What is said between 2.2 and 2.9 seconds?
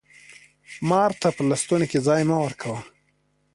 مه ورکوه!